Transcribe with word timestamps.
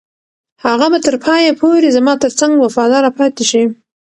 هغه 0.65 0.87
به 0.91 0.99
تر 1.05 1.15
پایه 1.23 1.51
پورې 1.61 1.95
زما 1.97 2.13
تر 2.23 2.31
څنګ 2.39 2.53
وفاداره 2.59 3.09
پاتې 3.17 3.43
شي. 3.51 3.63